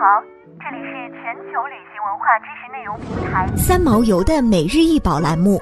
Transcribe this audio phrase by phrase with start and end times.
[0.00, 0.24] 好，
[0.58, 0.90] 这里是
[1.20, 5.60] 全球旅行文化知识内容平台三毛游的每日一宝栏目，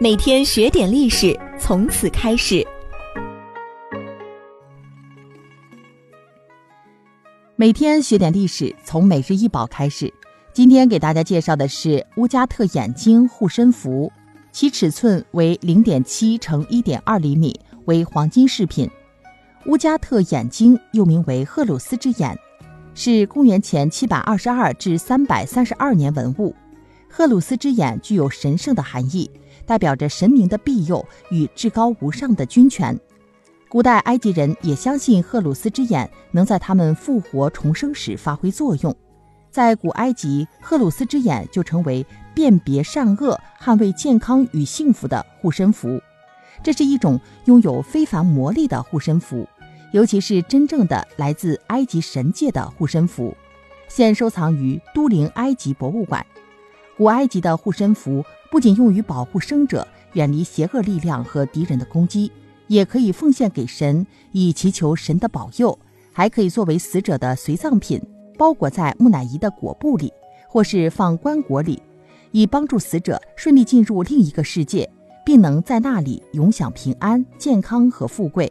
[0.00, 2.64] 每天学点历史，从此开始。
[7.56, 10.12] 每天学点历史，从每日一宝开始。
[10.52, 14.12] 今天给大家介绍的是乌加特眼睛护身符，
[14.52, 18.88] 其尺寸为零点七乘一点二厘米，为黄金饰品。
[19.66, 22.38] 乌加特眼睛又名为赫鲁斯之眼。
[22.94, 26.54] 是公元前七百二十二至三百三十二年文物，
[27.08, 29.30] 赫鲁斯之眼具有神圣的含义，
[29.64, 32.98] 代表着神明的庇佑与至高无上的君权。
[33.68, 38.94] 古代埃及人也相信赫鲁斯之眼能在他们复活重生时发挥作用。
[39.50, 46.00] 在古埃及，赫鲁斯之眼就成为辨别善恶、捍卫健康与幸福的护身符。
[46.62, 49.48] 这是一种拥有非凡魔力的护身符。
[49.92, 53.34] 尤其是真正的来自埃及神界的护身符，
[53.88, 56.24] 现收藏于都灵埃及博物馆。
[56.96, 62.32] 古埃及的护身符不仅用于保护生者远离邪恶力量和敌人的攻击，
[62.68, 65.78] 也可以奉献给神，以祈求神的保佑；
[66.12, 68.00] 还可以作为死者的随葬品，
[68.38, 70.12] 包裹在木乃伊的裹布里，
[70.48, 71.82] 或是放棺椁里，
[72.30, 74.88] 以帮助死者顺利进入另一个世界，
[75.24, 78.50] 并能在那里永享平安、健康和富贵。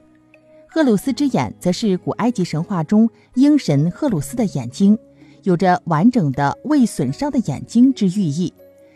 [0.73, 4.97] 赫鲁斯之眼则是古埃及神话中鹰神赫鲁斯的眼睛，
[5.43, 8.53] 有着完整的未损伤的眼睛之寓意。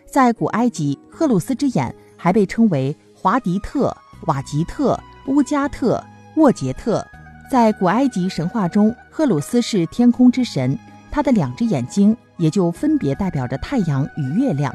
[0.09, 6.01] 在古埃及，赫鲁斯之眼还被称为华迪特、瓦吉特、乌加特、
[6.37, 7.05] 沃杰特。
[7.51, 10.79] 在古埃及神话中，赫鲁斯是天空之神，
[11.11, 14.73] 他的两只眼睛也就分别代表着太阳与月亮。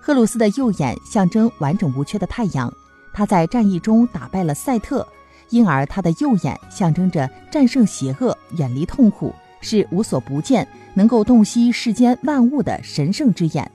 [0.00, 2.72] 赫鲁斯的右眼象征完整无缺的太阳，
[3.12, 5.06] 他在战役中打败了赛特。
[5.50, 13.70] 因而，他的右眼象征着战胜邪恶、远离痛苦，是无所不见、能够洞悉世间万物的神圣之眼。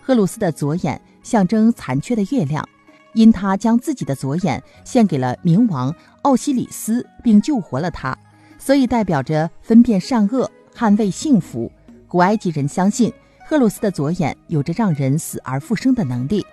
[0.00, 2.68] 赫鲁斯的左眼象征残缺的月亮，
[3.14, 8.16] 因他将自己的左眼献给了冥王奥西里斯，并救活了他，
[8.58, 11.70] 所以代表着分辨善恶、捍卫幸福。
[12.08, 13.12] 古埃及人相信，
[13.48, 16.44] 赫鲁斯的左眼有着让人死而复生的能力。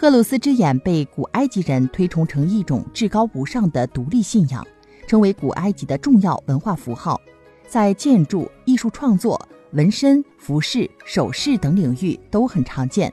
[0.00, 4.64] 赫鲁斯之眼被古埃及人推崇成一种至高无上的独立信仰，
[5.08, 7.20] 成为古埃及的重要文化符号，
[7.66, 13.12] 在建筑、艺术创作、纹身、服饰、首饰等领域都很常见。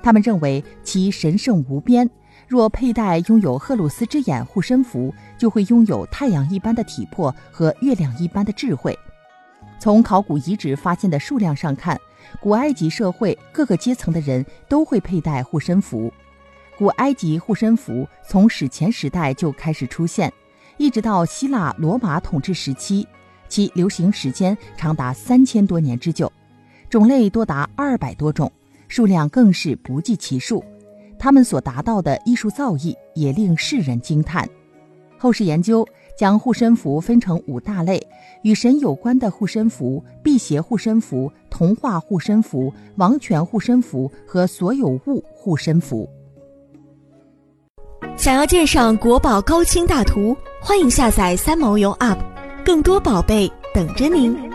[0.00, 2.08] 他们认为其神圣无边，
[2.46, 8.96] 若佩戴拥有赫鲁斯之眼护身符，就会拥有太阳一般的体魄和月亮一般的智慧。
[9.80, 12.00] 从考古遗址发现的数量上看，
[12.40, 16.12] 古埃及社会各个阶层的人都会佩戴护身符。
[16.78, 20.32] 古埃及护身符从史前时代就开始出现，
[20.78, 23.06] 一直到希腊罗马统治时期，
[23.48, 26.32] 其流行时间长达三千多年之久，
[26.88, 28.50] 种类多达二百多种，
[28.88, 30.64] 数量更是不计其数。
[31.18, 34.48] 他们所达到的艺术造诣也令世人惊叹。
[35.22, 35.86] 后世研究。
[36.14, 38.06] 将护身符分成五大类：
[38.42, 46.08] 与神有关的护身符、辟邪护身符、童话护身符、王权护身符和所有物护身符。
[48.14, 52.18] 想要鉴赏国宝高清大图，欢迎下载三毛游 App，
[52.62, 54.51] 更多宝贝等着您。